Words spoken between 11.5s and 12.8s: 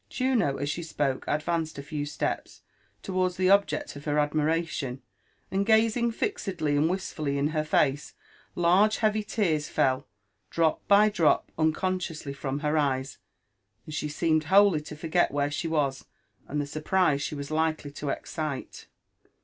uneonseioQsly from her